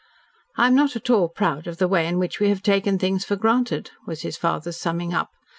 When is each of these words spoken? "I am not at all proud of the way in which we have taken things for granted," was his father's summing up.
"I 0.57 0.65
am 0.65 0.73
not 0.73 0.95
at 0.95 1.11
all 1.11 1.29
proud 1.29 1.67
of 1.67 1.77
the 1.77 1.87
way 1.87 2.07
in 2.07 2.17
which 2.17 2.39
we 2.39 2.49
have 2.49 2.63
taken 2.63 2.97
things 2.97 3.23
for 3.23 3.35
granted," 3.35 3.91
was 4.07 4.23
his 4.23 4.35
father's 4.35 4.77
summing 4.77 5.13
up. 5.13 5.29